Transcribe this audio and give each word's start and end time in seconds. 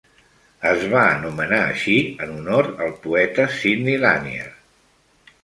Es 0.69 0.85
va 0.93 1.03
anomenar 1.09 1.59
així 1.65 1.97
en 2.27 2.33
honor 2.37 2.71
al 2.87 2.91
poeta 3.05 3.47
Sidney 3.59 4.01
Lanier. 4.07 4.49